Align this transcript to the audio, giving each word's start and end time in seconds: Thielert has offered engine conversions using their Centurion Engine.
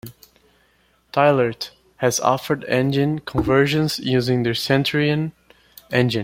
Thielert 1.13 1.69
has 1.97 2.19
offered 2.19 2.63
engine 2.65 3.19
conversions 3.19 3.99
using 3.99 4.41
their 4.41 4.55
Centurion 4.55 5.31
Engine. 5.91 6.19